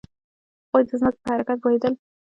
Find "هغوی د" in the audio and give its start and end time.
0.67-0.91